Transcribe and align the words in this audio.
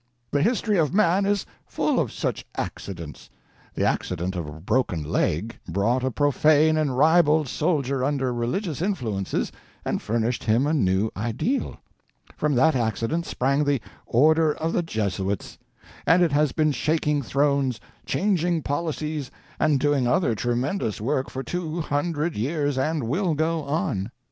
The 0.31 0.41
history 0.41 0.79
of 0.79 0.95
man 0.95 1.27
is 1.27 1.45
full 1.67 1.99
of 1.99 2.11
such 2.11 2.43
accidents. 2.57 3.29
The 3.75 3.85
accident 3.85 4.35
of 4.35 4.47
a 4.47 4.59
broken 4.59 5.03
leg 5.03 5.59
brought 5.67 6.03
a 6.03 6.09
profane 6.09 6.75
and 6.75 6.97
ribald 6.97 7.47
soldier 7.47 8.03
under 8.03 8.33
religious 8.33 8.81
influences 8.81 9.51
and 9.85 10.01
furnished 10.01 10.45
him 10.45 10.65
a 10.65 10.73
new 10.73 11.11
ideal. 11.15 11.77
From 12.35 12.55
that 12.55 12.75
accident 12.75 13.27
sprang 13.27 13.63
the 13.63 13.79
Order 14.07 14.55
of 14.55 14.73
the 14.73 14.81
Jesuits, 14.81 15.59
and 16.07 16.23
it 16.23 16.31
has 16.31 16.51
been 16.51 16.71
shaking 16.71 17.21
thrones, 17.21 17.79
changing 18.03 18.63
policies, 18.63 19.29
and 19.59 19.79
doing 19.79 20.07
other 20.07 20.33
tremendous 20.33 20.99
work 20.99 21.29
for 21.29 21.43
two 21.43 21.79
hundred 21.79 22.35
years—and 22.35 23.03
will 23.03 23.35
go 23.35 23.61
on. 23.65 24.09